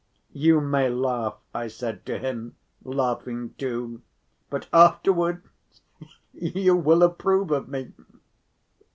[0.33, 4.01] "You may laugh," I said to him, laughing too,
[4.49, 5.45] "but afterwards
[6.33, 7.93] you will approve of me."